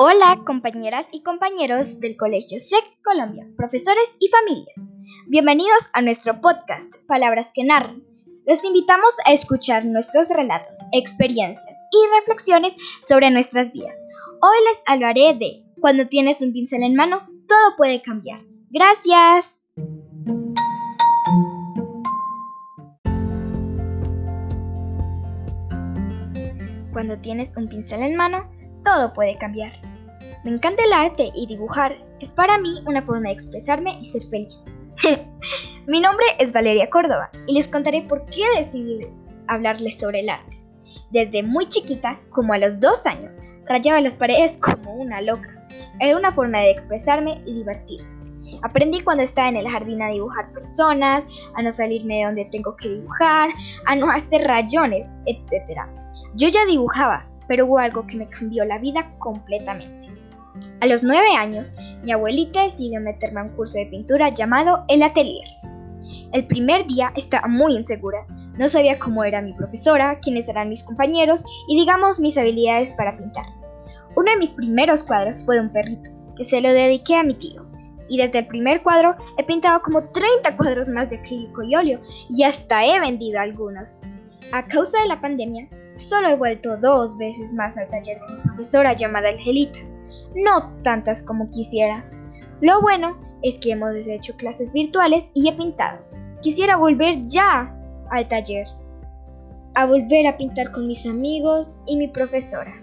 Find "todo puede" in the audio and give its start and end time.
17.48-18.00, 28.84-29.36